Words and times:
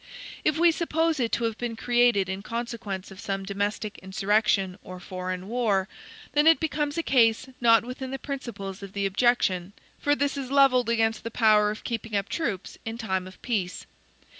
If 0.43 0.57
we 0.57 0.71
suppose 0.71 1.19
it 1.19 1.31
to 1.33 1.43
have 1.43 1.59
been 1.59 1.75
created 1.75 2.27
in 2.27 2.41
consequence 2.41 3.11
of 3.11 3.19
some 3.19 3.43
domestic 3.43 3.99
insurrection 3.99 4.79
or 4.81 4.99
foreign 4.99 5.47
war, 5.47 5.87
then 6.33 6.47
it 6.47 6.59
becomes 6.59 6.97
a 6.97 7.03
case 7.03 7.47
not 7.61 7.85
within 7.85 8.09
the 8.09 8.17
principles 8.17 8.81
of 8.81 8.93
the 8.93 9.05
objection; 9.05 9.73
for 9.99 10.15
this 10.15 10.37
is 10.37 10.49
levelled 10.49 10.89
against 10.89 11.23
the 11.23 11.29
power 11.29 11.69
of 11.69 11.83
keeping 11.83 12.15
up 12.15 12.29
troops 12.29 12.79
in 12.83 12.97
time 12.97 13.27
of 13.27 13.39
peace. 13.43 13.85